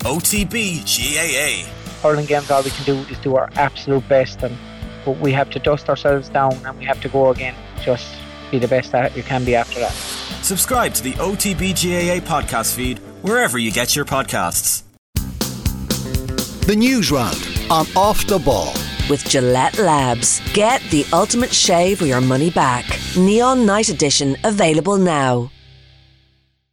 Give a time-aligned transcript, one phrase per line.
[0.00, 1.70] OTB GAA.
[2.02, 4.56] hurling games, all we can do is do our absolute best, and
[5.04, 7.54] but we have to dust ourselves down and we have to go again.
[7.82, 8.14] Just
[8.50, 9.92] be the best that you can be after that.
[10.42, 14.82] Subscribe to the OTB GAA podcast feed wherever you get your podcasts.
[16.66, 18.72] The news round on Off the Ball.
[19.08, 20.40] With Gillette Labs.
[20.52, 22.84] Get the ultimate shave or your money back.
[23.16, 25.50] Neon Night Edition available now.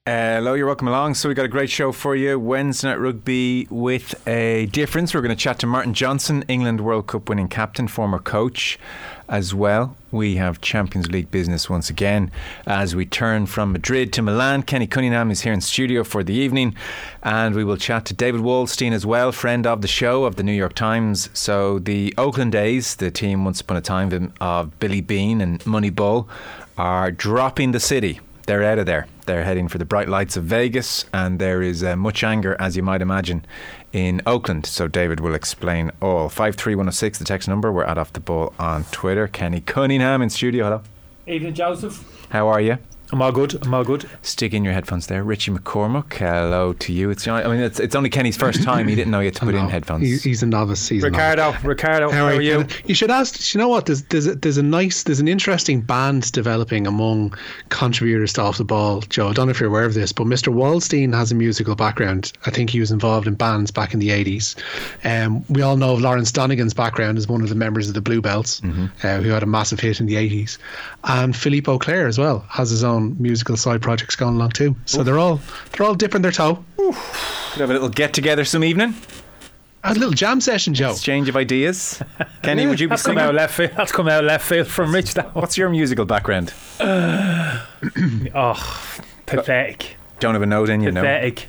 [0.09, 1.15] Hello, you're welcome along.
[1.15, 2.39] So we've got a great show for you.
[2.39, 5.13] Wednesday night rugby with a difference.
[5.13, 8.79] We're going to chat to Martin Johnson, England World Cup winning captain, former coach
[9.27, 9.98] as well.
[10.09, 12.31] We have Champions League business once again
[12.65, 14.63] as we turn from Madrid to Milan.
[14.63, 16.73] Kenny Cunningham is here in studio for the evening,
[17.21, 20.43] and we will chat to David Waldstein as well, friend of the show of the
[20.43, 21.29] New York Times.
[21.34, 26.29] So the Oakland A's, the team once upon a time of Billy Beane and Moneyball,
[26.77, 28.21] are dropping the city.
[28.45, 29.05] They're out of there.
[29.27, 32.77] They're heading for the bright lights of Vegas, and there is uh, much anger, as
[32.77, 33.45] you might imagine,
[33.91, 34.66] in Oakland.
[34.66, 36.30] So David will explain all.
[36.30, 37.70] Five three one zero six, the text number.
[37.70, 39.27] We're at off the ball on Twitter.
[39.27, 40.63] Kenny Cunningham in studio.
[40.63, 40.82] Hello.
[41.27, 42.27] Evening, Joseph.
[42.29, 42.77] How are you?
[43.12, 43.66] I'm all good.
[43.66, 44.10] I'm all good.
[44.22, 45.24] Stick in your headphones there.
[45.24, 47.10] Richie McCormack, hello to you.
[47.10, 48.88] It's I mean it's, it's only Kenny's first time.
[48.88, 50.04] He didn't know he had to put in headphones.
[50.04, 50.90] He's, he's a novice.
[50.90, 51.63] He's a Ricardo, novice.
[51.63, 52.66] Ricardo, how, are you?
[52.85, 53.54] You should ask.
[53.54, 53.85] You know what?
[53.85, 57.34] There's there's a, there's a nice there's an interesting band developing among
[57.70, 59.02] contributors to Off the Ball.
[59.02, 60.54] Joe, I don't know if you're aware of this, but Mr.
[60.54, 62.34] Waldstein has a musical background.
[62.46, 64.56] I think he was involved in bands back in the 80s.
[65.06, 68.02] Um, we all know of Lawrence Donegan's background as one of the members of the
[68.02, 68.62] Bluebells,
[69.03, 70.58] uh, who had a massive hit in the 80s,
[71.06, 74.75] and Philippe Auclair as well has his own musical side projects going along too.
[74.85, 75.40] So they're all
[75.72, 76.63] they're all dipping their toe.
[76.78, 76.95] Could
[77.62, 78.94] have a little get together some evening.
[79.84, 80.91] A little jam session, Joe.
[80.91, 82.01] Exchange of ideas.
[82.41, 83.29] Kenny, would you be That's come singing?
[83.29, 83.72] out left field.
[83.78, 85.13] That's come out left field from Rich.
[85.13, 86.53] That What's your musical background?
[88.35, 91.01] oh, pathetic, Don't have a note in you, know.
[91.01, 91.47] pathetic.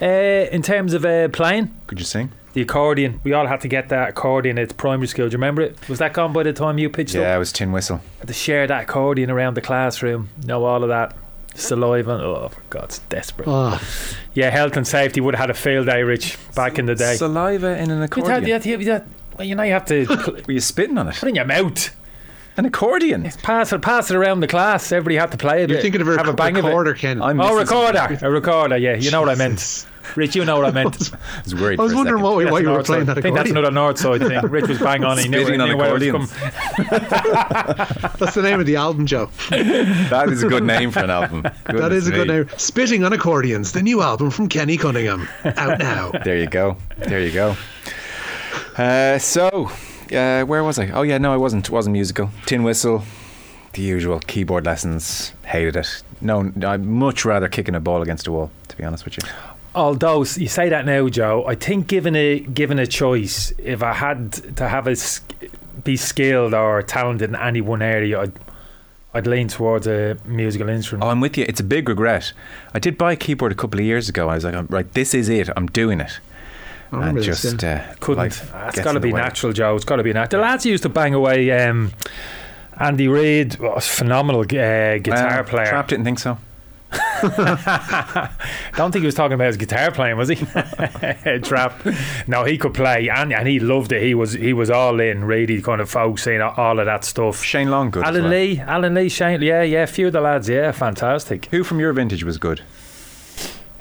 [0.00, 0.06] Uh,
[0.52, 2.30] in terms of uh, playing, Could you sing?
[2.52, 3.20] The accordion.
[3.24, 5.26] We all had to get that accordion at primary school.
[5.28, 5.88] Do you remember it?
[5.88, 7.36] Was that gone by the time you pitched Yeah, up?
[7.36, 8.00] it was tin whistle.
[8.18, 10.28] Had to share that accordion around the classroom.
[10.44, 11.14] Know all of that.
[11.54, 12.12] Saliva.
[12.12, 13.48] Oh, for God's desperate.
[13.48, 13.80] Oh,
[14.34, 17.16] Yeah, health and safety would have had a field day, Rich, back in the day.
[17.16, 18.46] Saliva in an You'd accordion.
[18.46, 19.04] you had- you had- you had-
[19.36, 21.14] well, you know, you have to pl- Were you spitting on it?
[21.16, 21.90] put it in your mouth.
[22.56, 23.28] An accordion.
[23.42, 24.92] Pass it, pass it around the class.
[24.92, 25.70] Everybody had to play it.
[25.70, 27.00] you're thinking of a, have a bang recorder, of it.
[27.00, 27.22] Ken.
[27.22, 28.76] I'm Oh, recorder, a recorder.
[28.76, 29.86] Yeah, you know what I meant.
[30.02, 30.16] Jesus.
[30.16, 31.12] Rich, you know what I meant.
[31.14, 31.78] I was worried.
[31.80, 32.34] I was wondering second.
[32.34, 33.08] what, That's why you were North playing side.
[33.08, 33.56] that I think that's accordion.
[33.56, 34.50] another north side thing.
[34.50, 35.18] Rich was bang on.
[35.18, 36.30] He knew, Spitting it, on knew where it was
[38.18, 39.30] That's the name of the album, Joe.
[39.50, 41.42] That is a good name for an album.
[41.64, 42.48] that is a good name.
[42.56, 45.28] Spitting on Accordions, the new album from Kenny Cunningham.
[45.44, 46.10] Out now.
[46.24, 46.76] There you go.
[46.98, 47.56] There you go.
[48.76, 49.70] Uh, so,
[50.12, 50.90] uh, where was I?
[50.90, 51.66] Oh yeah, no, I wasn't.
[51.68, 52.30] It wasn't musical.
[52.46, 53.02] Tin whistle.
[53.74, 55.32] The usual keyboard lessons.
[55.44, 56.02] Hated it.
[56.20, 58.50] No, I'd much rather kicking a ball against a wall.
[58.68, 59.28] To be honest with you.
[59.74, 63.92] Although you say that now, Joe, I think given a given a choice, if I
[63.92, 64.96] had to have a
[65.84, 68.32] be skilled or talented in any one area, I'd
[69.14, 71.04] I'd lean towards a musical instrument.
[71.04, 71.44] Oh, I'm with you.
[71.48, 72.32] It's a big regret.
[72.74, 74.28] I did buy a keyboard a couple of years ago.
[74.28, 75.48] I was like, "Oh, right, this is it.
[75.56, 76.18] I'm doing it.
[76.92, 77.86] I and remember this, just yeah.
[77.90, 78.24] uh, Couldn't.
[78.24, 79.20] life it's got to be way.
[79.20, 79.76] natural, Joe.
[79.76, 80.40] It's got to be natural.
[80.42, 81.48] The lads used to bang away.
[81.52, 81.92] Um,
[82.76, 84.44] Andy Reid was a phenomenal uh,
[84.98, 85.66] guitar Uh, player.
[85.66, 86.38] Trap didn't think so.
[88.76, 90.36] Don't think he was talking about his guitar playing, was he?
[91.42, 91.86] Trap.
[92.26, 94.02] No, he could play, and and he loved it.
[94.02, 97.42] He was he was all in, really kind of focusing on all of that stuff.
[97.42, 98.04] Shane Long good.
[98.04, 98.30] Alan well.
[98.30, 101.46] Lee, Alan Lee, Shane, yeah, yeah, a few of the lads, yeah, fantastic.
[101.46, 102.62] Who from your vintage was good?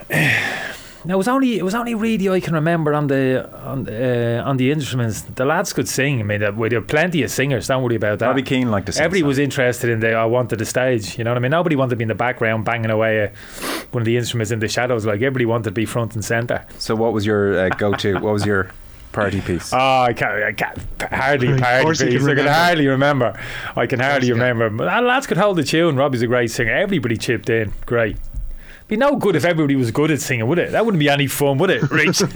[1.09, 4.43] No, it was only it was only really I can remember on the on uh,
[4.45, 5.21] on the instruments.
[5.21, 6.19] The lads could sing.
[6.19, 7.65] I mean, there there were plenty of singers.
[7.65, 8.27] Don't worry about that.
[8.27, 9.05] Bobby Keane liked to sing.
[9.05, 9.27] Everybody some.
[9.29, 11.17] was interested in the I wanted the stage.
[11.17, 11.49] You know what I mean?
[11.49, 13.29] Nobody wanted to be in the background banging away uh,
[13.89, 15.03] one of the instruments in the shadows.
[15.03, 16.63] Like everybody wanted to be front and center.
[16.77, 18.19] So, what was your uh, go-to?
[18.19, 18.69] what was your
[19.11, 19.73] party piece?
[19.79, 20.77] Oh, I can't, I can't
[21.11, 22.27] hardly party course you can piece.
[22.27, 22.51] I can remember.
[22.53, 23.39] hardly remember.
[23.75, 24.69] I can hardly remember.
[24.69, 25.95] But the lads could hold the tune.
[25.95, 26.71] Robbie's a great singer.
[26.71, 27.73] Everybody chipped in.
[27.87, 28.17] Great.
[28.89, 30.71] Be no good if everybody was good at singing, would it?
[30.71, 32.17] That wouldn't be any fun, would it, Rich?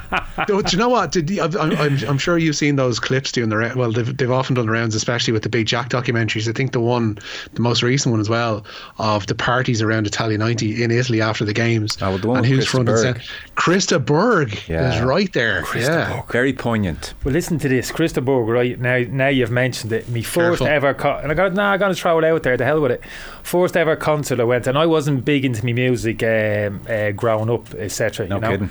[0.46, 1.12] Do, do you know what?
[1.12, 3.92] Did you, I'm, I'm, I'm sure you've seen those clips doing the ra- well.
[3.92, 6.48] They've, they've often done the rounds, especially with the Big Jack documentaries.
[6.48, 7.18] I think the one,
[7.54, 8.64] the most recent one as well,
[8.98, 12.36] of the parties around Italia '90 in Italy after the games, Oh, well, the one
[12.38, 13.02] and with who's Krista front and Berg.
[13.16, 13.22] center.
[13.56, 14.94] Chris de Burgh Yeah.
[14.94, 15.64] is right there.
[15.76, 17.12] yeah, Very poignant.
[17.24, 20.08] well, listen to this, Chris de Burgh, Right now, now you've mentioned it.
[20.08, 20.66] Me first Careful.
[20.68, 22.56] ever, co- and I got nah, I'm gonna throw it out there.
[22.56, 23.02] The hell with it.
[23.42, 27.50] First ever concert I went, and I wasn't big into me music um, uh, growing
[27.50, 28.28] up, etc.
[28.28, 28.50] No you know?
[28.50, 28.70] kidding.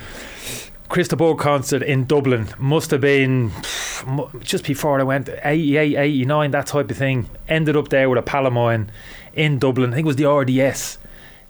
[0.89, 5.95] Chris de Burgh concert in Dublin must have been pff, just before I went 88,
[5.95, 7.29] 89, that type of thing.
[7.47, 8.91] Ended up there with a pal of mine
[9.33, 9.91] in Dublin.
[9.91, 10.97] I think it was the RDS.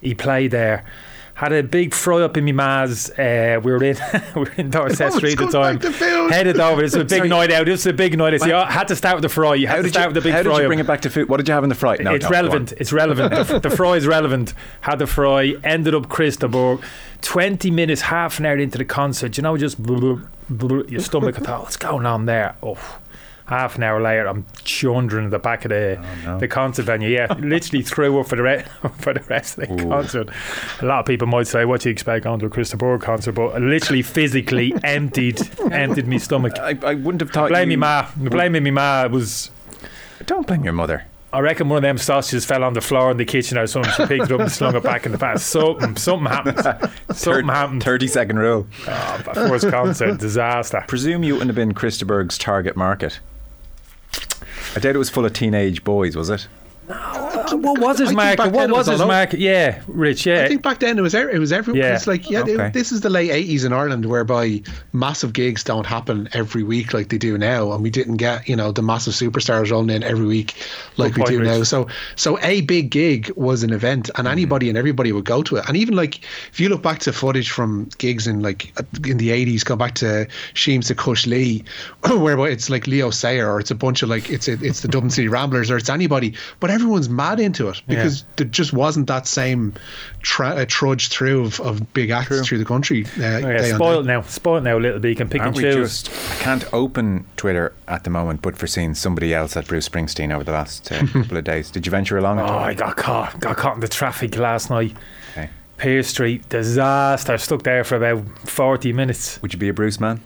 [0.02, 0.84] He played there.
[1.40, 3.10] Had a big fry up in my ma's.
[3.12, 3.96] Uh, we were in
[4.36, 5.78] we were in Dorset Street at the time.
[5.78, 6.32] back to food.
[6.32, 6.82] Headed over.
[6.82, 7.30] This was a big Sorry.
[7.30, 7.66] night out.
[7.66, 8.34] This was a big night.
[8.34, 9.56] I see, I had to start with the fry.
[9.56, 10.52] You had How to did start you, with the big how fry.
[10.52, 10.70] did you up.
[10.70, 11.30] bring it back to food?
[11.30, 11.96] What did you have in the fry?
[12.02, 12.44] No, it's no, go on.
[12.44, 12.74] relevant.
[12.78, 13.48] It's relevant.
[13.48, 14.54] the, the fry is relevant.
[14.82, 15.56] Had the fry.
[15.64, 16.84] Ended up Chris Christaborg.
[17.22, 19.38] Twenty minutes, half an hour into the concert.
[19.38, 21.38] You know, just blub, blub, your stomach.
[21.40, 22.58] I thought, what's going on there?
[22.62, 23.00] Oh,
[23.50, 26.40] half an hour later, I'm chundering at the back of the oh, no.
[26.40, 27.10] the concert venue.
[27.10, 28.66] Yeah, literally threw up for the re-
[29.00, 30.30] for the rest of the concert.
[30.82, 32.78] A lot of people might say, "What do you expect going to a Chris de
[32.78, 35.42] Burgh concert?" But I literally physically emptied
[35.72, 36.58] emptied my stomach.
[36.60, 37.50] I, I wouldn't have thought.
[37.50, 38.08] Blame me, ma.
[38.16, 39.08] Blame me, ma.
[39.08, 39.52] Was.
[40.26, 41.06] Don't blame your mother.
[41.32, 43.92] I reckon one of them sausages fell on the floor in the kitchen or something.
[43.92, 45.46] She picked it up and slung it back in the past.
[45.46, 46.92] Something, something happened.
[47.16, 47.84] Something happened.
[47.84, 48.66] Thirty second rule.
[48.88, 50.84] Oh, first concert, disaster.
[50.88, 53.20] Presume you wouldn't have been Chris de Burgh's target market.
[54.76, 56.48] I doubt it was full of teenage boys, was it?
[57.52, 58.52] What was his I market?
[58.52, 59.40] What was was his market?
[59.40, 60.26] Yeah, Rich.
[60.26, 61.82] Yeah, I think back then it was it was everyone.
[61.82, 61.96] Yeah.
[61.96, 64.62] It's like yeah, they- this is the late eighties in Ireland, whereby
[64.94, 68.56] massive gigs don't happen every week like they do now, and we didn't get you
[68.56, 70.56] know the massive superstars rolling in every week
[70.98, 71.48] like Good we do Rich.
[71.48, 71.64] now.
[71.64, 74.28] So so a big gig was an event, and mm-hmm.
[74.28, 75.66] anybody and everybody would go to it.
[75.68, 78.74] And even like if you look back to footage from gigs in like
[79.06, 81.64] in the eighties, go back to Siamsa Cois Laoi,
[82.22, 84.88] whereby it's like Leo Sayer or it's a bunch of like it's a, it's the
[84.88, 89.08] Dublin City Ramblers or it's anybody, but everyone's mad into it because there just wasn't
[89.08, 89.74] that same
[90.22, 93.06] tra- uh, trudge through of, of big acts through the country.
[93.18, 94.14] Uh, Oh, yeah, day on spoiled day.
[94.14, 94.22] now.
[94.22, 95.10] Spoiled now a little bit.
[95.10, 96.04] You can pick Aren't and we choose.
[96.04, 96.32] just?
[96.32, 100.34] I can't open Twitter at the moment, but for seeing somebody else at Bruce Springsteen
[100.34, 101.70] over the last uh, couple of days.
[101.72, 102.40] Did you venture along?
[102.40, 102.46] Oh.
[102.46, 103.40] I got caught.
[103.40, 104.96] Got caught in the traffic last night.
[105.32, 105.50] Okay.
[105.78, 107.38] Pearse Street, disaster.
[107.38, 109.42] Stuck there for about forty minutes.
[109.42, 110.22] Would you be a Bruce man?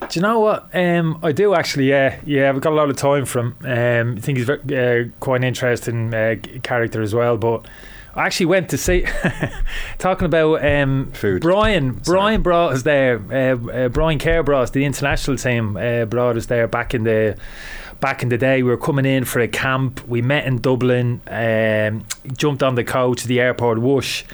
[0.00, 0.68] Do you know what?
[0.74, 1.88] Um, I do actually.
[1.88, 2.48] Yeah, yeah.
[2.48, 3.56] I've got a lot of time from.
[3.62, 7.36] Um, I think he's very, uh, quite an interesting uh, character as well.
[7.36, 7.66] But
[8.14, 9.06] I actually went to see.
[9.98, 11.42] talking about um, Food.
[11.42, 11.92] Brian.
[11.92, 13.20] Brian brought us there.
[13.30, 14.70] Uh, uh, Brian Kerr brought us.
[14.70, 17.36] The international team uh, brought us there back in the.
[18.00, 20.04] Back in the day, we were coming in for a camp.
[20.08, 21.20] We met in Dublin.
[21.28, 22.04] Um,
[22.36, 23.78] jumped on the coach to the airport.
[23.78, 24.24] Whoosh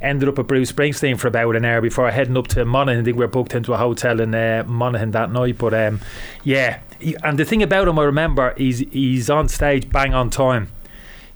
[0.00, 3.00] ended up at Bruce Springsteen for about an hour before heading up to Monaghan.
[3.00, 5.58] I think we were booked into a hotel in uh, Monaghan that night.
[5.58, 6.00] But um,
[6.44, 6.80] yeah,
[7.22, 10.68] and the thing about him, I remember, he's he's on stage bang on time.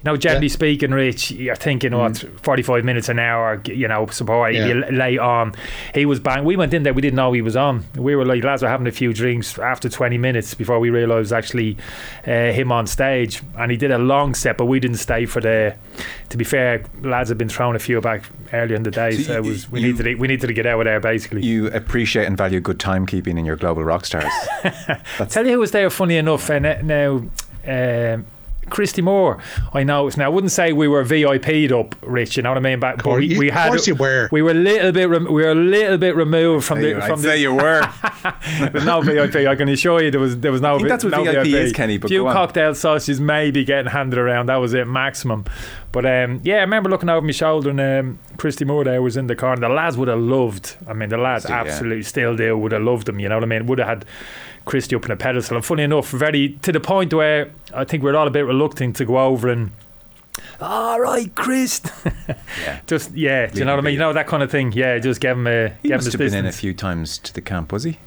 [0.04, 0.52] You know, generally Yeah.
[0.52, 4.66] speaking, Rich, you're thinking, what, 45 minutes an hour, you know, support, Yeah.
[4.66, 5.52] you late on.
[5.94, 6.44] He was bang.
[6.44, 7.84] We went in there, we didn't know he was on.
[7.96, 11.12] We were like, lads were having a few drinks after 20 minutes before we realised
[11.16, 11.76] it was actually
[12.26, 13.42] uh, him on stage.
[13.56, 15.76] And he did a long set, but we didn't stay for the.
[16.30, 19.22] To be fair, lads had been throwing a few back earlier in the day, So
[19.22, 20.98] so it you- was, we, you- needed to, we needed to get out of there,
[20.98, 21.42] basically.
[21.44, 24.32] You appreciate and value good timekeeping in your global rock stars.
[25.28, 27.22] Tell you who was there, funny enough, and uh, now.
[28.14, 28.26] Um,
[28.70, 29.38] Christy Moore,
[29.74, 30.06] I know.
[30.06, 32.36] It's now, I wouldn't say we were VIP'd up, Rich.
[32.36, 32.80] You know what I mean?
[32.80, 34.28] But, but course we, you- we of had, course you were.
[34.32, 37.06] We were a little bit, rem- we were a little bit removed from the I'd
[37.06, 37.38] from say the.
[37.40, 37.82] you were.
[38.72, 39.36] There's no VIP.
[39.46, 40.74] I can assure you, there was there was no.
[40.74, 42.34] I think that's what no VIP is, Kenny, but few go on.
[42.34, 44.46] cocktail sausages maybe getting handed around.
[44.46, 45.44] That was it, maximum.
[45.90, 49.16] But um, yeah, I remember looking over my shoulder and um, Christy Moore there was
[49.18, 49.52] in the car.
[49.52, 50.76] And the lads would have loved.
[50.88, 51.62] I mean, the lads Still, yeah.
[51.62, 52.56] absolutely still do.
[52.56, 53.20] Would have loved them.
[53.20, 53.66] You know what I mean?
[53.66, 54.04] Would have had
[54.64, 55.56] Christy up in a pedestal.
[55.56, 58.96] And funny enough, very to the point where I think we're all a bit reluctant
[58.96, 59.70] to go over and.
[60.60, 61.80] All right, Chris.
[62.64, 62.80] Yeah.
[62.86, 63.94] just yeah, do you know what I mean?
[63.94, 64.72] You know that kind of thing.
[64.72, 65.70] Yeah, just give him a.
[65.82, 67.84] He give must him have his been in a few times to the camp, was
[67.84, 67.98] he?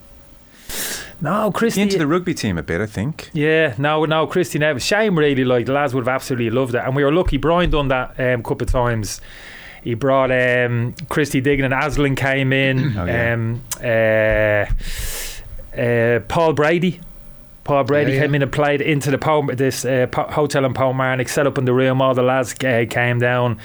[1.22, 1.82] No, Christy.
[1.82, 3.30] Into the rugby team a bit, I think.
[3.34, 4.80] Yeah, no, no, Christy never.
[4.80, 5.44] Shame, really.
[5.44, 7.38] Like the lads would have absolutely loved it, and we were lucky.
[7.38, 9.22] Brian done that um, couple of times.
[9.84, 12.94] He brought um, Christy Dignam and Aslan came in.
[12.98, 13.34] Oh, yeah.
[13.34, 14.66] um, uh,
[15.78, 17.00] uh, Paul Brady.
[17.64, 18.36] Paul Brady Yeah, came yeah.
[18.38, 21.74] in and played into the this uh, po- hotel in Portmarnock, set up in the
[21.74, 22.02] room.
[22.02, 23.60] All the lads uh, came down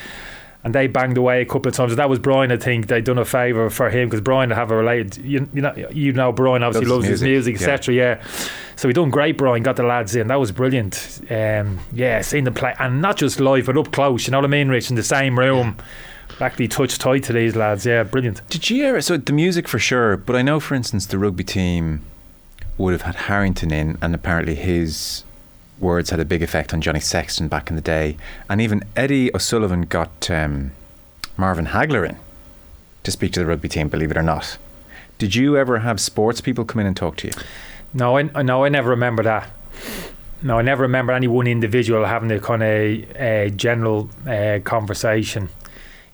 [0.65, 1.95] and they banged away a couple of times.
[1.97, 2.87] That was Brian, I think.
[2.87, 5.19] They'd done a favour for him because Brian have a related.
[5.19, 7.95] You, you know, you know, Brian obviously Loves loves, his his music, music, etc.
[7.95, 8.25] Yeah.
[8.77, 9.63] So he done great, Brian.
[9.63, 10.29] Got the lads in.
[10.29, 11.21] That was brilliant.
[11.31, 14.27] Um, yeah, seeing them play and not just live, but up close.
[14.27, 14.89] You know what I mean, Rich?
[14.91, 15.77] In the same room,
[16.41, 17.85] actually touched tight to these lads.
[17.87, 18.41] Yeah, brilliant.
[18.49, 19.01] Did you ever?
[19.01, 22.03] So the music for sure, but I know, for instance, the rugby team
[22.79, 25.25] would have had Harrington in, and apparently his
[25.79, 28.17] words had a big effect on Johnny Sexton back in the day,
[28.49, 30.73] and even Eddie O'Sullivan got um,
[31.37, 32.17] Marvin Hagler in
[33.03, 33.89] to speak to the rugby team.
[33.89, 34.59] Believe it or not.
[35.19, 37.33] Did you ever have sports people come in and talk to you?
[37.93, 39.51] No, I I- no, I never remember that.
[40.43, 45.51] No, I never remember any one individual having a kind of uh, general uh, conversation.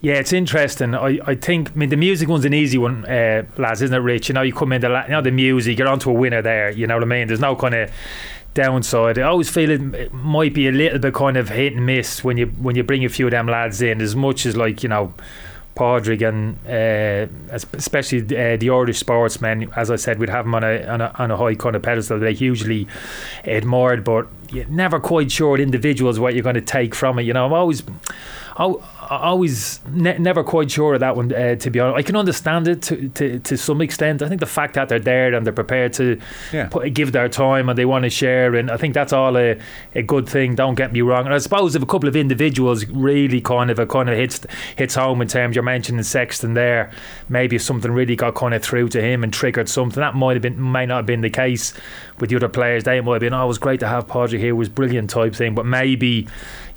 [0.00, 0.94] Yeah, it's interesting.
[0.94, 3.98] I, I think I mean the music one's an easy one, uh, lads, isn't it,
[4.00, 4.28] Rich?
[4.28, 6.70] You know, you come in la- you know the music, you're onto a winner there.
[6.70, 7.28] You know what I mean?
[7.28, 7.90] There's no kind of
[8.54, 9.18] downside.
[9.18, 12.36] I always feel it, might be a little bit kind of hit and miss when
[12.36, 14.00] you when you bring a few of them lads in.
[14.02, 15.14] As much as like you know,
[15.74, 20.62] Padraig and uh, especially uh, the Irish sportsmen, as I said, we'd have them on
[20.62, 22.18] a, on a on a high kind of pedestal.
[22.18, 22.86] They hugely
[23.44, 27.22] admired, but you're never quite sure individuals what you're going to take from it.
[27.22, 27.82] You know, I'm always.
[28.58, 31.32] I, I always ne- never quite sure of that one.
[31.32, 34.22] Uh, to be honest, I can understand it to, to to some extent.
[34.22, 36.18] I think the fact that they're there and they're prepared to
[36.52, 36.68] Yeah.
[36.68, 39.58] put, give their time and they want to share, and I think that's all a,
[39.94, 40.54] a good thing.
[40.54, 41.24] Don't get me wrong.
[41.26, 44.44] And I suppose if a couple of individuals really kind of a kind of hits
[44.76, 46.90] hits home in terms you're mentioning Sexton there,
[47.28, 50.34] maybe if something really got kind of through to him and triggered something that might
[50.34, 51.72] have been might not have been the case
[52.18, 52.84] with the other players.
[52.84, 55.10] They might have been, oh, it was great to have Padraig here, it was brilliant
[55.10, 56.26] type thing, but maybe.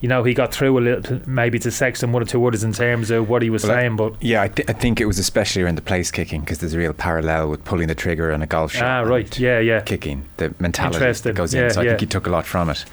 [0.02, 2.74] You know, he got through a little, maybe to Sexton one or two others in
[2.74, 3.96] terms of what he was Well, saying.
[3.96, 6.74] But Yeah, I, th- I think it was especially around the place kicking because there's
[6.74, 8.84] a real parallel with pulling the trigger on a golf shot.
[8.84, 9.80] ah, right, yeah, yeah.
[9.82, 11.70] Kicking, the mentality that goes Yeah, in.
[11.72, 11.90] So I yeah.
[11.92, 12.84] think he took a lot from it.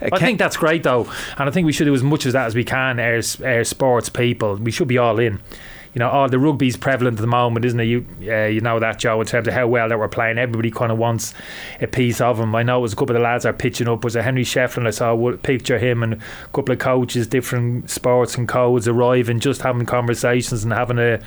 [0.00, 1.06] Uh, I think that's great though,
[1.38, 2.98] and I think we should do as much as that as we can.
[2.98, 5.40] Air, our sports people, we should be all in.
[5.94, 7.84] You know, all the rugby's prevalent at the moment, isn't it?
[7.84, 10.38] You, uh, you know that, Joe, in terms of how well that we're playing.
[10.38, 11.34] Everybody kind of wants
[11.80, 12.54] a piece of them.
[12.54, 14.02] I know it was a couple of lads are pitching up.
[14.02, 14.86] Was it Henry Shefflin?
[14.86, 19.40] I saw a picture him and a couple of coaches, different sports and codes arriving,
[19.40, 21.20] just having conversations and having a.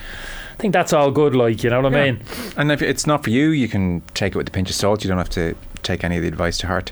[0.57, 2.11] I think that's all good, like you know what I Yeah.
[2.13, 2.21] mean.
[2.57, 5.03] And if it's not for you, you can take it with a pinch of salt.
[5.03, 6.91] You don't have to take any of the advice to heart.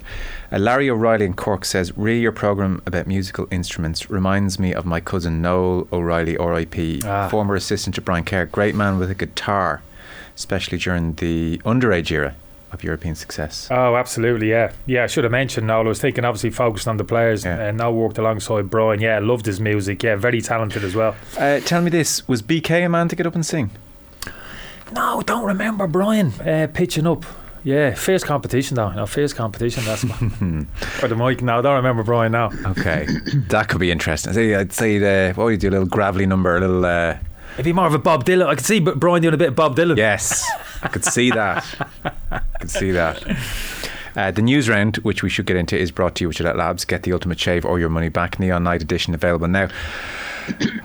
[0.52, 4.86] Uh, Larry O'Reilly in Cork says, Really, your programme about musical instruments reminds me of
[4.86, 7.28] my cousin Noel O'Reilly, RIP, Ah.
[7.28, 9.82] former assistant to Brian Kerr, great man with a guitar,
[10.36, 12.36] especially during the underage era
[12.76, 13.68] of European success.
[13.72, 14.72] Oh, absolutely, yeah.
[14.86, 15.86] Yeah, I should have mentioned Noel.
[15.86, 17.44] I was thinking, obviously, focused on the players.
[17.44, 17.60] Yeah.
[17.60, 19.02] And Noel worked alongside Brian.
[19.02, 20.04] Yeah, loved his music.
[20.04, 21.16] Yeah, very talented as well.
[21.38, 23.72] Uh, tell me this was BK a man to get up and sing?
[24.94, 27.26] No, don't remember Brian uh, pitching up.
[27.64, 28.92] Yeah, fierce competition though.
[28.92, 29.84] No, fierce competition.
[29.86, 31.42] That's for the mic.
[31.42, 32.52] No, don't remember Brian now.
[32.64, 33.08] Okay,
[33.50, 34.34] that could be interesting.
[34.34, 35.70] Say, I'd say, uh, what would you do?
[35.70, 36.86] A little gravelly number, a little.
[36.86, 37.18] Uh,
[37.56, 38.48] It'd be more of a Bob Dylan.
[38.48, 39.98] I could see Brian doing a bit of Bob Dylan.
[39.98, 40.46] Yes,
[40.84, 41.66] I could see that.
[42.32, 43.24] I could see that.
[44.16, 46.58] Uh, the news round, which we should get into, is brought to you with Gillette
[46.58, 46.86] Labs.
[46.86, 48.40] Get the ultimate shave or your money back.
[48.40, 49.70] Neon Night Edition available now.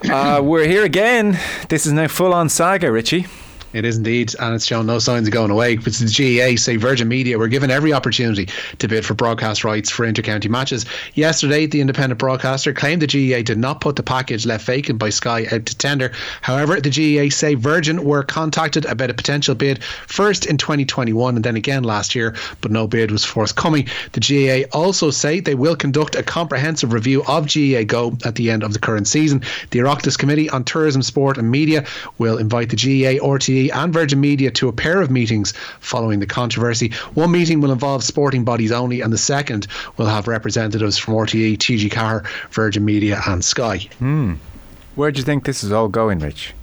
[0.09, 1.39] Uh, we're here again.
[1.69, 3.27] This is now full on saga, Richie.
[3.73, 5.77] It is indeed, and it's shown no signs of going away.
[5.77, 8.49] But the GAA say Virgin Media were given every opportunity
[8.79, 10.87] to bid for broadcast rights for intercounty matches.
[11.15, 15.11] Yesterday, the independent broadcaster claimed the GAA did not put the package left vacant by
[15.11, 16.11] Sky out to tender.
[16.43, 21.45] However, the GAA say Virgin were contacted about a potential bid first in 2021 and
[21.45, 23.87] then again last year, but no bid was forthcoming.
[24.13, 28.51] The GAA also say they will conduct a comprehensive review of GAA Go at the
[28.51, 29.43] end of the current season.
[29.71, 31.87] The Oireachtas Committee on Tourism, Sport and Media
[32.19, 36.27] will invite the GAA, RTE and Virgin Media to a pair of meetings following the
[36.27, 36.93] controversy.
[37.15, 41.59] One meeting will involve sporting bodies only, and the second will have representatives from RTE,
[41.59, 43.89] TG Car, Virgin Media, and Sky.
[44.95, 46.55] Where do you think this is all going, Rich?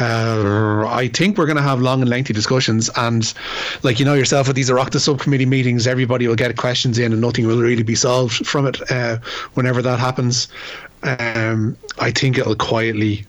[0.00, 3.34] Uh, I think we're going to have long and lengthy discussions, and
[3.82, 7.20] like you know yourself, with these Oireachtas subcommittee meetings, everybody will get questions in, and
[7.20, 8.90] nothing will really be solved from it.
[8.90, 9.18] Uh,
[9.54, 10.48] whenever that happens,
[11.02, 13.26] um, I think it'll quietly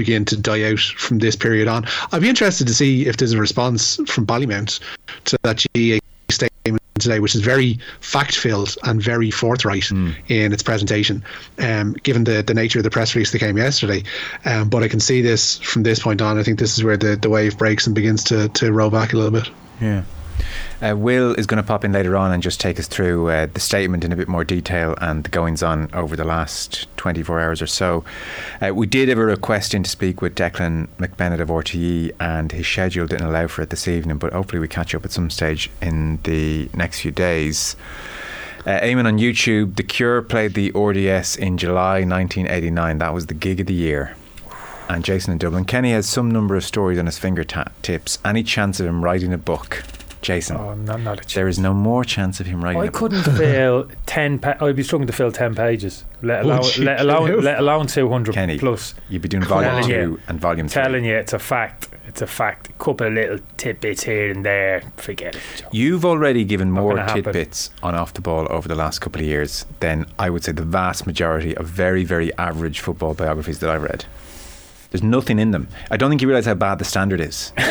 [0.00, 1.84] begin to die out from this period on.
[2.10, 4.80] I'd be interested to see if there's a response from Ballymount
[5.26, 5.98] to that GAA
[6.30, 9.90] statement today, which is very fact filled and very forthright
[10.28, 11.22] in its presentation,
[11.58, 14.02] um, given the, the nature of the press release that came yesterday.
[14.46, 16.38] Um, but I can see this from this point on.
[16.38, 19.12] I think this is where the, the wave breaks and begins to, to roll back
[19.12, 19.50] a little bit.
[19.80, 20.04] Yeah.
[20.82, 23.46] Uh, Will is going to pop in later on and just take us through uh,
[23.52, 27.40] the statement in a bit more detail and the goings on over the last 24
[27.40, 28.04] hours or so.
[28.60, 32.52] Uh, we did have a request in to speak with Declan McBennett of RTE, and
[32.52, 35.30] his schedule didn't allow for it this evening, but hopefully we catch up at some
[35.30, 37.76] stage in the next few days.
[38.66, 42.98] Uh, Eamon on YouTube, The Cure played the RDS in July 1989.
[42.98, 44.16] That was the gig of the year.
[44.88, 45.64] And Jason in Dublin.
[45.64, 48.18] Kenny has some number of stories on his fingertips.
[48.24, 49.82] Any chance of him writing a book?
[50.22, 50.56] Jason.
[50.58, 51.34] Oh, not, not a chance.
[51.34, 52.80] There is no more chance of him writing.
[52.80, 52.94] I a book.
[52.94, 54.38] couldn't fill ten.
[54.38, 56.04] Pa- oh, I'd be struggling to fill ten pages.
[56.22, 58.94] Let alone, Would you let alone, let alone two hundred Kenny, plus.
[59.08, 60.20] You'd be doing volume two you.
[60.28, 60.82] and volume three.
[60.82, 61.88] Telling you, it's a fact.
[62.06, 62.68] It's a fact.
[62.68, 64.82] A couple of little tidbits here and there.
[64.96, 65.40] Forget it.
[65.58, 65.68] Joe.
[65.72, 67.22] You've already given more gonna happen.
[67.24, 70.52] tidbits on off the ball over the last couple of years than I would say
[70.52, 74.04] the vast majority of very, very average football biographies that I've read.
[74.90, 75.68] There's nothing in them.
[75.90, 77.52] I don't think you realise how bad the standard is.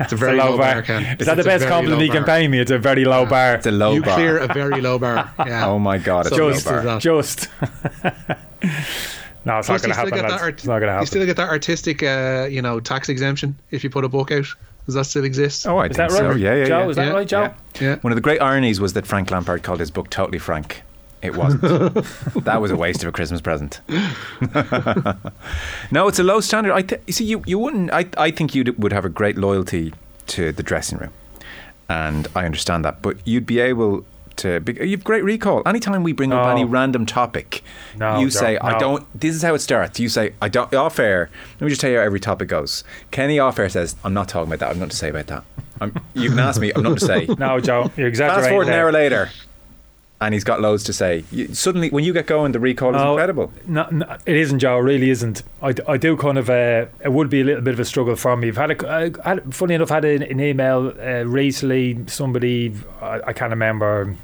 [0.00, 0.82] It's a very It's a low, low bar, bar.
[0.82, 1.16] Ken.
[1.20, 2.58] Is that the It's a best compliment low you can pay me?
[2.58, 3.54] It's a very low bar.
[3.54, 4.10] It's a low You bar.
[4.10, 5.30] You clear a very low bar.
[5.46, 5.66] Yeah.
[5.68, 6.82] oh my god, it's So a low just, bar.
[6.82, 7.00] that.
[7.00, 7.48] just.
[9.44, 10.10] no, it's not going to happen.
[10.18, 11.02] that art- It's not going to happen.
[11.02, 14.30] You still get that artistic, uh, you know, tax exemption if you put a book
[14.32, 14.46] out.
[14.86, 15.66] Does that still exist?
[15.68, 16.32] Oh, I Is think that right?
[16.32, 16.36] so.
[16.36, 16.88] Yeah, yeah, Joe, yeah.
[16.88, 17.54] is that Yeah, right, Joe?
[17.80, 17.96] Yeah.
[18.00, 20.82] One of the great ironies was that Frank Lampard called his book Totally Frank.
[21.22, 21.62] It wasn't.
[22.44, 23.80] that was a waste of a Christmas present.
[25.90, 26.72] no, it's a low standard.
[26.72, 27.92] I th- you see, you, you wouldn't.
[27.92, 29.94] I I think you would have a great loyalty
[30.28, 31.10] to the dressing room,
[31.88, 33.02] and I understand that.
[33.02, 34.04] But you'd be able
[34.36, 34.60] to.
[34.60, 35.62] Be, you've great recall.
[35.66, 37.62] Anytime we bring up any random topic,
[37.96, 40.00] No, you say, "I don't." This is how it starts.
[40.00, 41.30] You say, "I don't." Off air.
[41.54, 42.82] Let me just tell you how every topic goes.
[43.12, 44.70] Kenny off air says, "I'm not talking about that.
[44.72, 45.44] I'm not to say about that."
[45.80, 46.72] I'm, you can ask me.
[46.72, 47.26] I've nothing to say.
[47.38, 48.42] No, Joe, you're exaggerating.
[48.42, 49.30] Fast forward an hour later,
[50.24, 51.24] and he's got loads to say.
[51.30, 53.52] You, suddenly, when you get going, the recall is incredible.
[53.66, 54.78] No, no, it isn't, Joe.
[54.78, 55.42] It really isn't.
[55.60, 56.48] I, I do kind of.
[56.48, 58.48] Uh, it would be a little bit of a struggle for me.
[58.48, 61.98] I've had a, I had, funny enough, had an, an email uh, recently.
[62.06, 64.16] Somebody I, I can't remember.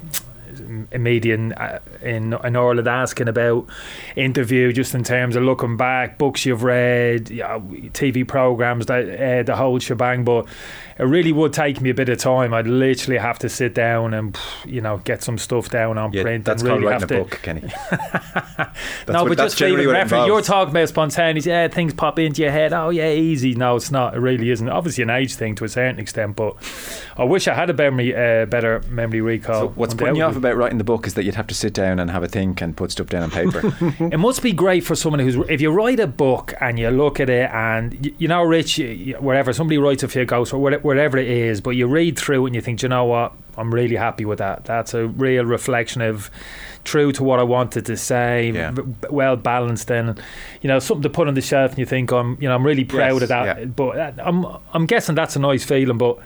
[0.91, 3.67] A median uh, in in Ireland asking about
[4.15, 9.55] interview, just in terms of looking back, books you've read, TV programs, that uh, the
[9.55, 10.25] whole shebang.
[10.25, 10.47] But
[10.99, 12.53] it really would take me a bit of time.
[12.53, 16.21] I'd literally have to sit down and you know get some stuff down on Yeah,
[16.23, 16.45] print.
[16.45, 17.61] that's and called really writing a book, Kenny.
[17.91, 20.27] no, what- but that's just generally leave what it reference.
[20.27, 21.49] You're talking about spontaneity.
[21.49, 22.73] Yeah, things pop into your head.
[22.73, 23.55] Oh, yeah, easy.
[23.55, 24.15] No, it's not.
[24.15, 24.67] It really isn't.
[24.69, 26.55] Obviously, an age thing to a certain extent, but
[27.17, 29.61] I wish I had a memory, uh, better memory recall.
[29.61, 31.73] So what's putting you off about writing the book is that you'd have to sit
[31.73, 33.61] down and have a think and put stuff down on paper.
[34.11, 37.19] it must be great for someone who's if you write a book and you look
[37.19, 38.77] at it and y- you know rich
[39.19, 42.43] wherever somebody writes a few ghosts or whate- whatever it is but you read through
[42.43, 45.07] it and you think "Do you know what i'm really happy with that that's a
[45.07, 46.29] real reflection of
[46.83, 48.71] true to what i wanted to say Yeah.
[48.71, 50.19] v- well balanced and
[50.61, 52.65] you know something to put on the shelf and you think i'm you know i'm
[52.65, 53.65] really proud Yes, of that yeah.
[53.65, 56.17] but uh, i'm i'm guessing that's a nice feeling but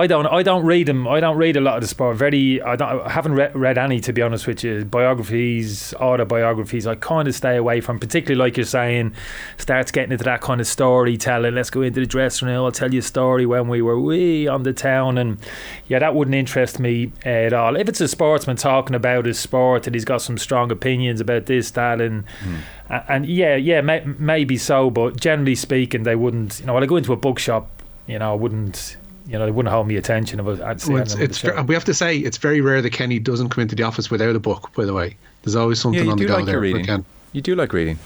[0.00, 0.26] I don't.
[0.26, 1.06] I don't read them.
[1.06, 2.16] I don't read a lot of the sport.
[2.16, 2.62] Very.
[2.62, 4.82] I, don't, I haven't read, read any to be honest with you.
[4.86, 6.86] Biographies, autobiographies.
[6.86, 7.98] I kind of stay away from.
[7.98, 9.14] Particularly like you're saying,
[9.58, 11.54] starts getting into that kind of storytelling.
[11.54, 12.64] Let's go into the dressing room.
[12.64, 15.38] I'll tell you a story when we were way on the town, and
[15.86, 17.76] yeah, that wouldn't interest me at all.
[17.76, 21.44] If it's a sportsman talking about his sport and he's got some strong opinions about
[21.44, 22.56] this, that, and hmm.
[22.88, 24.88] and, and yeah, yeah, may, maybe so.
[24.88, 26.60] But generally speaking, they wouldn't.
[26.60, 27.68] You know, when I go into a bookshop,
[28.06, 28.96] you know, I wouldn't.
[29.30, 31.62] You know, they wouldn't hold me attention if I- I'd say Well, it's, it's ver-
[31.62, 34.34] we have to say it's very rare that Kenny doesn't come into the office without
[34.34, 34.70] a book.
[34.74, 36.54] By the way, there's always something you on the go like there.
[36.54, 36.86] your with reading.
[36.86, 37.04] Ken.
[37.32, 37.98] You do like reading.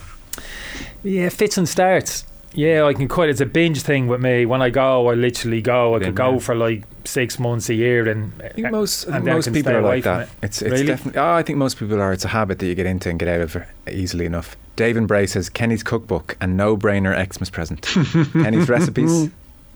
[1.03, 2.25] Yeah, fits and starts.
[2.53, 3.29] Yeah, I can quite.
[3.29, 4.45] It's a binge thing with me.
[4.45, 5.95] When I go, I literally go.
[5.95, 9.03] I Bin, could go for like six months a year, and I think uh, most,
[9.05, 10.21] and then I most can people are like that.
[10.23, 10.29] it.
[10.43, 10.85] It's, it's Really?
[10.85, 11.19] definitely.
[11.19, 12.13] Oh, I think most people are.
[12.13, 13.57] It's a habit that you get into and get out of
[13.91, 14.55] easily enough.
[14.77, 17.81] Dave Bray says Kenny's cookbook a no-brainer Xmas present.
[18.33, 19.29] Kenny's recipes.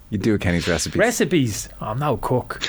[0.10, 0.98] You do Kenny's recipes.
[0.98, 1.70] recipes.
[1.82, 2.62] Oh, I'm no cook.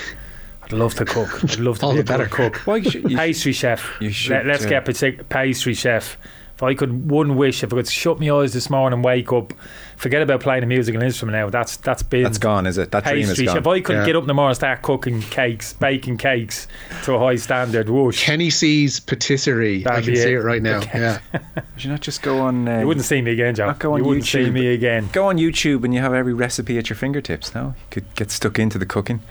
[0.63, 1.43] I'd love to cook.
[1.43, 2.27] I'd love to All be the a better.
[2.27, 2.57] cook.
[2.67, 3.97] Why should- you pastry chef.
[3.99, 6.17] you should, Let, us uh, get partic- pastry chef.
[6.61, 9.33] If I could one wish, if I could shut my eyes this morning, and wake
[9.33, 9.51] up,
[9.97, 11.49] forget about playing a musical instrument now.
[11.49, 12.91] That's that's been That's gone, is it?
[12.91, 13.55] That dream is pastry chef.
[13.55, 13.61] gone.
[13.63, 14.05] If I could Yeah.
[14.05, 16.67] get up in the morning and start cooking cakes, baking cakes
[17.05, 18.23] to a high standard, whoosh.
[18.23, 19.83] Kenny sees patisserie.
[19.87, 20.35] I That'd can be see it.
[20.35, 20.81] it right now.
[20.93, 21.17] Yeah.
[21.77, 22.67] Should you not just go on?
[22.67, 23.65] Uh, You wouldn't see me again, Joe.
[23.65, 24.51] Not go on you wouldn't see YouTube.
[24.53, 25.09] me again.
[25.11, 27.55] Go on YouTube and you have every recipe at your fingertips.
[27.55, 29.21] No, you could get stuck into the cooking.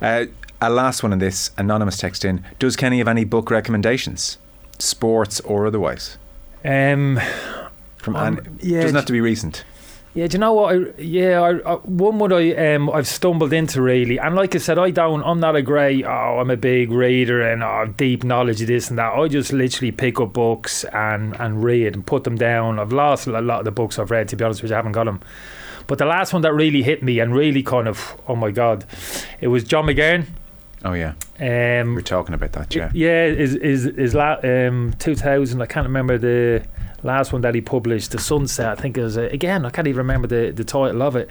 [0.00, 0.24] Uh,
[0.62, 4.38] a last one on this anonymous text in: Does Kenny have any book recommendations,
[4.78, 6.16] sports or otherwise?
[6.64, 7.20] Um,
[7.98, 9.64] From Um, yeah, doesn't have to be recent.
[10.14, 10.74] yeah, do you know what?
[10.74, 14.58] I, yeah, I, I, one what I um I've stumbled into really, and like I
[14.58, 15.22] said, I don't.
[15.22, 16.04] I'm not a great.
[16.04, 19.12] Oh, I'm a big reader and oh, deep knowledge of this and that.
[19.14, 22.78] I just literally pick up books and and read and put them down.
[22.78, 24.28] I've lost a lot of the books I've read.
[24.28, 25.20] To be honest with you, I haven't got them.
[25.86, 28.84] But the last one that really hit me and really kind of oh my god,
[29.40, 30.26] it was John McGahern.
[30.84, 32.74] Oh yeah, Um, we're talking about that.
[32.74, 35.60] Yeah, Yeah, is is is la- um 2000?
[35.60, 36.62] I can't remember the
[37.02, 38.12] last one that he published.
[38.12, 39.18] The Sunset, I think it was.
[39.18, 41.28] Uh, again, I can't even remember the the title of it.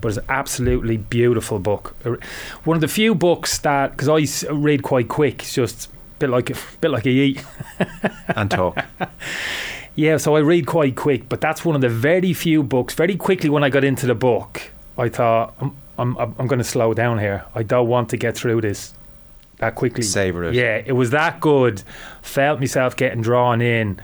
[0.00, 1.94] But it's an absolutely beautiful book.
[2.04, 2.16] Uh,
[2.64, 5.42] One of the few books that because I read quite quick.
[5.42, 7.44] It's just a bit like a bit like a eat.
[8.36, 8.78] and talk.
[9.96, 12.94] Yeah, so I read quite quick, but that's one of the very few books.
[12.94, 14.62] Very quickly, when I got into the book,
[14.98, 15.54] I thought
[15.98, 17.44] I'm I'm I'm going to slow down here.
[17.54, 18.94] I don't want to get through this
[19.58, 20.02] that quickly.
[20.02, 20.54] Savor it.
[20.54, 21.82] Yeah, it was that good.
[22.22, 24.00] Felt myself getting drawn in.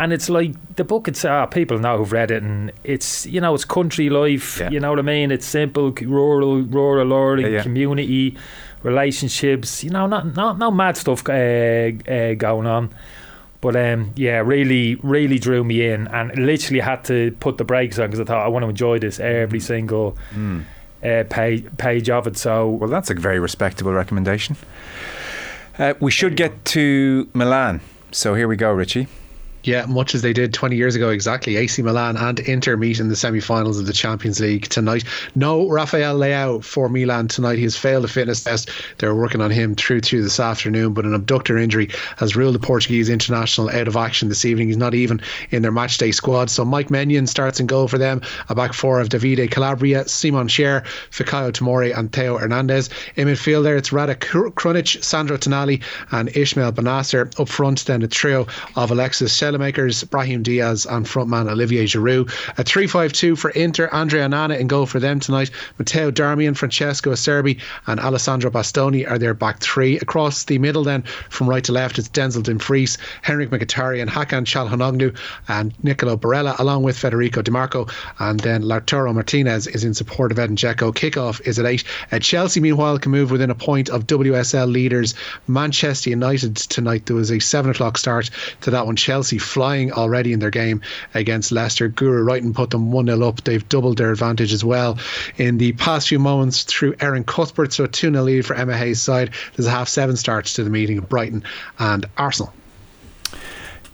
[0.00, 3.52] And it's like the book itself, people know who've read it, and it's you know
[3.54, 4.60] it's country life.
[4.60, 4.70] Yeah.
[4.70, 5.32] You know what I mean?
[5.32, 7.62] It's simple, rural, rural rural, Yeah, yeah.
[7.62, 8.36] community,
[8.82, 9.84] relationships.
[9.84, 12.90] You know, not not no mad stuff uh, uh, going on.
[13.60, 17.98] But um, yeah, really, really drew me in, and literally had to put the brakes
[17.98, 20.62] on because I thought I want to enjoy this every single Mm.
[21.04, 22.36] Uh, page page of it.
[22.36, 24.56] So Well, that's a very respectable recommendation.
[25.78, 27.80] Uh, we should get to Milan.
[28.10, 29.06] So here we go, Richie.
[29.68, 31.56] Yeah, much as they did 20 years ago exactly.
[31.56, 35.04] AC Milan and Inter meet in the semi finals of the Champions League tonight.
[35.34, 37.58] No Rafael Leao for Milan tonight.
[37.58, 38.70] He has failed a fitness test.
[38.96, 42.60] They're working on him through to this afternoon, but an abductor injury has ruled the
[42.60, 44.68] Portuguese international out of action this evening.
[44.68, 46.48] He's not even in their matchday squad.
[46.48, 48.22] So Mike Maignan starts in goal for them.
[48.48, 52.88] A back four of Davide Calabria, Simon Kjaer, Fikayo Tomori, and Theo Hernandez.
[53.16, 57.38] In midfield there, it's Rade Krunic, Sandro Tonali, and Ismail Bennacer.
[57.38, 62.30] Up front, then a trio of Alexis Saelemaekers, Brahim Diaz, and frontman Olivier Giroud.
[62.58, 65.50] A 3 5 2 for Inter, Andre Onana in goal for them tonight.
[65.78, 69.98] Matteo Darmian, Francesco Acerbi, and Alessandro Bastoni are their back three.
[69.98, 75.16] Across the middle, then from right to left, it's Denzel Dumfries, Henrik Mkhitaryan, Hakan Calhanoglu,
[75.48, 77.86] and Nicolo Barella, along with Federico Di Marco.
[78.18, 80.94] And then Lautaro Martinez is in support of Edin Dzeko.
[80.94, 81.84] Kickoff is at 8.
[82.12, 85.14] Uh, Chelsea, meanwhile, can move within a point of WSL leaders
[85.46, 87.06] Manchester United tonight.
[87.06, 88.96] There was a 7 o'clock start to that one.
[88.96, 90.80] Chelsea flying already in their game
[91.14, 91.88] against Leicester.
[91.88, 93.42] Guro Reiten put them 1 0 up.
[93.44, 94.98] They've doubled their advantage as well
[95.36, 97.72] in the past few moments through Erin Cuthbert.
[97.72, 99.30] So a 2 0 lead for Emma Hayes' side.
[99.54, 101.44] There's a half seven starts to the meeting of Brighton
[101.78, 102.52] and Arsenal.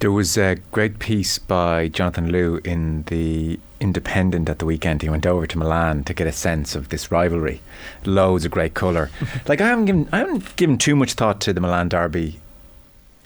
[0.00, 5.02] There was a great piece by Jonathan Liew in the Independent at the weekend.
[5.02, 7.60] He went over to Milan to get a sense of this rivalry.
[8.04, 9.10] Loads of great colour.
[9.46, 12.40] like I haven't given I haven't given too much thought to the Milan derby.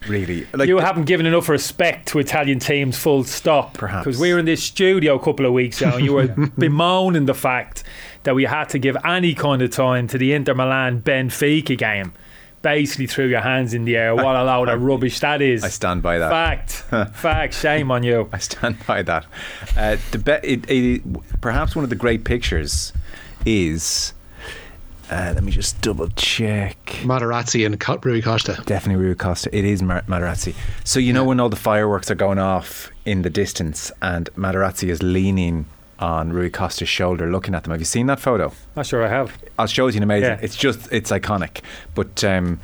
[0.07, 2.97] Really, like you haven't given enough respect to Italian teams.
[2.99, 3.75] Full stop.
[3.75, 6.29] Perhaps because we were in this studio a couple of weeks ago, and you were
[6.59, 7.83] bemoaning the fact
[8.23, 12.13] that we had to give any kind of time to the Inter Milan Benfica game
[12.63, 14.15] basically threw your hands in the air.
[14.15, 15.65] What a load of rubbish that is.
[15.65, 16.31] I stand by that.
[16.31, 16.73] Fact.
[17.15, 17.55] Fact.
[17.55, 18.29] Shame on you.
[18.33, 19.27] I stand by that.
[19.77, 22.93] Uh, the be- it, it, perhaps one of the great pictures
[23.47, 24.13] is.
[25.11, 26.77] Uh, let me just double check.
[27.03, 28.63] Materazzi and Rui Costa.
[28.67, 29.49] Definitely Rui Costa.
[29.57, 30.55] It is Mar- Materazzi.
[30.85, 34.89] So you know when all the fireworks are going off in the distance, and Materazzi
[34.91, 35.65] is leaning
[35.99, 37.71] on Rui Costa's shoulder, looking at them.
[37.71, 38.49] Have you seen that photo?
[38.49, 39.33] I'm not sure I have.
[39.59, 40.27] I'll show it you in a minute.
[40.27, 40.39] Yeah.
[40.43, 41.63] It's just it's iconic.
[41.95, 42.61] But um,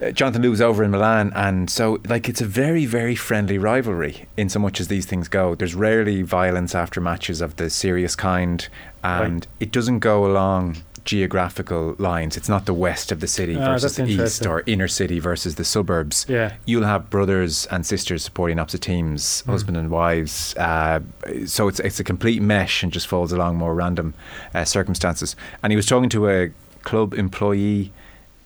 [0.00, 3.56] uh, Jonathan Liew was over in Milan, and so like it's a very very friendly
[3.58, 5.54] rivalry in so much as these things go.
[5.54, 8.68] There's rarely violence after matches of the serious kind,
[9.02, 9.46] and Right.
[9.58, 10.76] it doesn't go along
[11.10, 12.36] geographical lines.
[12.36, 15.56] It's not the west of the city Ah, versus the east or inner city versus
[15.56, 16.24] the suburbs.
[16.28, 16.52] Yeah.
[16.66, 19.50] You'll have brothers and sisters supporting opposite teams, Hmm.
[19.50, 20.54] husband and wives.
[20.56, 21.00] Uh,
[21.46, 24.14] so it's it's a complete mesh and just falls along more random
[24.54, 25.34] uh, circumstances.
[25.62, 26.50] And he was talking to a
[26.82, 27.92] club employee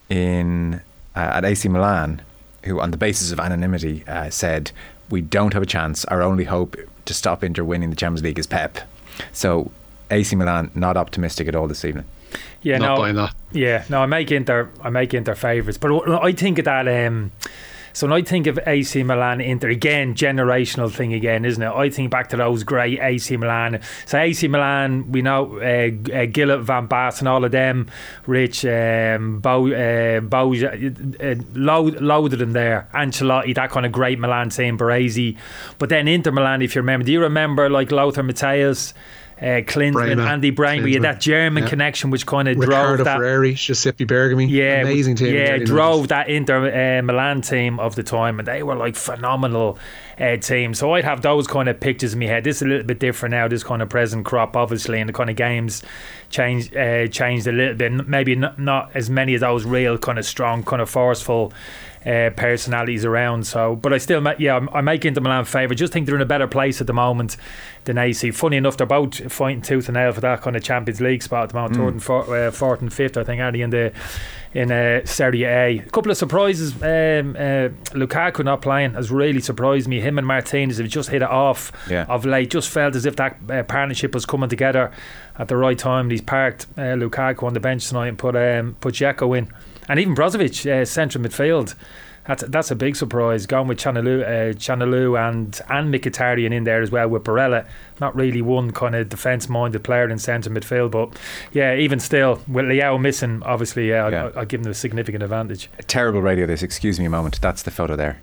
[0.08, 0.80] in
[1.16, 2.22] uh, at AC Milan,
[2.64, 4.72] who, on the basis of anonymity, uh, said,
[5.10, 6.04] "We don't have a chance.
[6.06, 8.78] Our only hope to stop Inter winning the Champions League is Pep."
[9.32, 9.70] So
[10.10, 12.06] AC Milan not optimistic at all this evening.
[12.62, 13.34] Yeah, Not no, buying that.
[13.52, 16.88] Yeah, no, I make Inter, I make Inter favourites, but I think of that.
[16.88, 17.32] Um,
[17.94, 21.70] so when I think of AC Milan, Inter again, generational thing again, isn't it?
[21.70, 23.80] I think back to those great AC Milan.
[24.04, 27.88] So AC Milan, we know uh, uh, Gullit, Van Basten, all of them,
[28.26, 32.88] Rich, um, Bo, uh, Bo, uh, load, loaded them there.
[32.92, 35.38] Ancelotti, that kind of great Milan team, Baresi.
[35.78, 38.92] But then Inter Milan, if you remember, do you remember like Lothar Matthäus?
[39.36, 41.68] Uh, Klinsmann, Brehme, Andy Brahim, we had that German yeah.
[41.68, 44.48] connection which kind of drove that Ferreri, Giuseppe Bergomi.
[44.48, 45.34] yeah, amazing team.
[45.34, 49.76] Yeah, drove that Inter uh, Milan team of the time, and they were like phenomenal
[50.18, 50.74] uh, team.
[50.74, 52.44] So I'd have those kind of pictures in my head.
[52.44, 53.48] This is a little bit different now.
[53.48, 55.82] This kind of present crop, obviously, and the kind of games
[56.30, 57.92] changed uh, changed a little bit.
[57.92, 61.52] Maybe not, not as many of those real kind of strong, kind of forceful.
[62.06, 65.78] Uh, personalities around, so but I still, ma- yeah, I make Inter Milan favourite.
[65.78, 67.38] Just think they're in a better place at the moment
[67.84, 68.30] than AC.
[68.32, 71.44] Funny enough, they're both fighting tooth and nail for that kind of Champions League spot
[71.44, 71.76] at the moment.
[71.76, 73.90] Third and fourth, uh, fourth and fifth, I think, are they in the
[74.52, 75.78] in uh, Serie A.
[75.78, 76.74] A couple of surprises.
[76.74, 80.00] Um, uh, Lukaku not playing has really surprised me.
[80.04, 82.04] Him and Martinez have just hit it off Yeah.
[82.08, 82.50] of late.
[82.50, 84.92] Just felt as if that uh, partnership was coming together
[85.38, 86.10] at the right time.
[86.10, 89.52] He's parked uh, Lukaku on the bench tonight and put um, put Dzeko in,
[89.88, 91.74] and even Brozovic uh, central midfield.
[92.26, 93.44] That's that's a big surprise.
[93.44, 97.66] Gone with Calhanoglu, uh, Calhanoglu and and Mkhitaryan in there as well with Barella.
[98.00, 101.10] Not really one kind of defence minded player in centre midfield, but
[101.52, 104.30] yeah, even still with Leao missing, obviously, yeah, Yeah.
[104.34, 105.68] I, I give them a significant advantage.
[105.86, 106.46] Terrible radio.
[106.46, 106.62] This.
[106.62, 107.42] Excuse me a moment.
[107.42, 108.16] That's the photo there.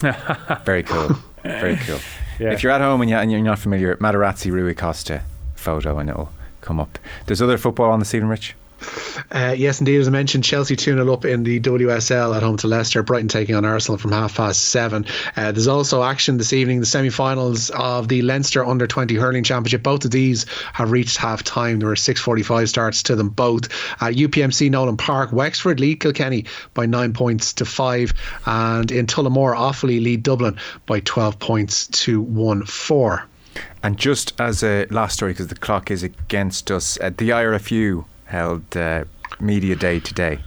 [0.64, 1.16] Very cool.
[1.42, 1.98] Very cool.
[2.38, 2.52] Yeah.
[2.52, 5.20] If you're at home and, you, and you're not familiar, Materazzi Rui Costa
[5.56, 6.30] photo and it'll
[6.62, 6.98] come up.
[7.26, 8.54] There's other football on this evening, Rich.
[9.30, 10.00] Uh, yes, indeed.
[10.00, 13.02] As I mentioned, Chelsea 2 0 up in the WSL at home to Leicester.
[13.02, 15.06] Brighton taking on Arsenal from half past seven.
[15.36, 19.44] Uh, there's also action this evening, the semi finals of the Leinster Under 20 Hurling
[19.44, 19.82] Championship.
[19.82, 21.78] Both of these have reached half time.
[21.78, 23.64] There were 6.45 starts to them both.
[24.00, 28.12] At UPMC Nolan Park, Wexford lead Kilkenny by nine points to five.
[28.46, 33.24] And in Tullamore, Offaly lead Dublin by 12 points to 1 4.
[33.82, 38.04] And just as a last story, because the clock is against us, uh, the IRFU
[38.30, 39.04] held uh,
[39.40, 40.38] Media Day today.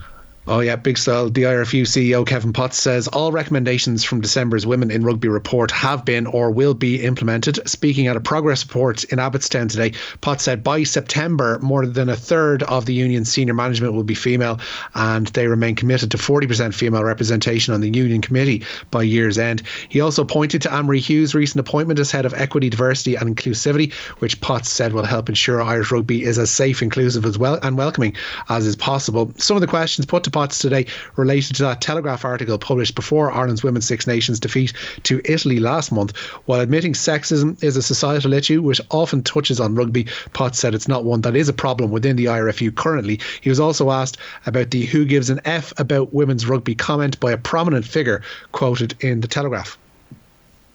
[0.45, 1.29] Oh yeah, big style.
[1.29, 6.03] The IRFU CEO Kevin Potts says all recommendations from December's Women in Rugby report have
[6.03, 7.65] been or will be implemented.
[7.65, 12.17] Speaking at a progress report in Abbotstown today, Potts said by September more than a
[12.17, 14.59] third of the union's senior management will be female,
[14.95, 19.63] and they remain committed to 40% female representation on the union committee by year's end.
[19.87, 23.93] He also pointed to Amory Hughes' recent appointment as head of equity, diversity, and inclusivity,
[24.19, 27.77] which Potts said will help ensure Irish rugby is as safe, inclusive as well and
[27.77, 28.13] welcoming
[28.49, 29.31] as is possible.
[29.37, 33.31] Some of the questions put to Potts today related to that Telegraph article published before
[33.31, 36.17] Ireland's Women's Six Nations defeat to Italy last month.
[36.45, 40.87] While admitting sexism is a societal issue which often touches on rugby, Potts said it's
[40.87, 43.19] not one that is a problem within the IRFU currently.
[43.41, 47.31] He was also asked about the Who Gives an F about women's rugby comment by
[47.31, 49.77] a prominent figure quoted in the Telegraph.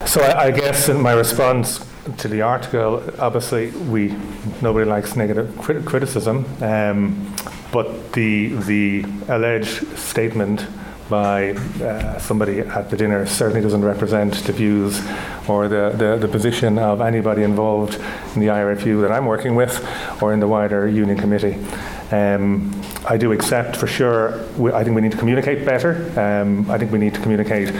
[0.06, 1.84] So I, I, guess in my response
[2.18, 4.14] to the article, obviously we
[4.62, 7.34] nobody likes negative crit- criticism, um,
[7.72, 10.66] but the the alleged statement
[11.08, 15.00] by uh, somebody at the dinner certainly doesn't represent the views
[15.48, 17.94] or the, the, the, position of anybody involved
[18.34, 19.86] in the IRFU that I'm working with
[20.22, 21.54] or in the wider union committee.
[22.10, 22.70] Um,
[23.06, 25.92] I do accept for sure, we, I think we need to communicate better.
[26.18, 27.70] Um, I think we need to communicate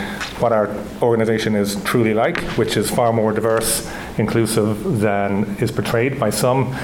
[0.40, 0.68] what our
[1.02, 6.74] organisation is truly like, which is far more diverse, inclusive than is portrayed by some.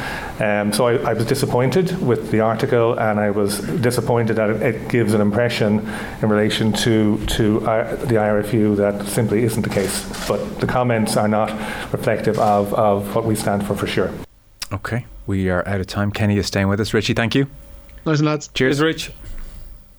[0.41, 4.63] Um, so I, I, was disappointed with the article, and I was disappointed that it,
[4.63, 5.89] it gives an impression
[6.21, 10.29] in relation to, to uh, the IRFU that simply isn't the case.
[10.29, 11.51] But the comments are not
[11.93, 14.11] reflective of, of what we stand for, for sure.
[14.73, 16.11] Okay, we are out of time.
[16.11, 16.93] Kenny is staying with us.
[16.93, 17.47] Richie, thank you.
[18.07, 18.51] Nice lads.
[18.55, 19.13] Cheers, Rich.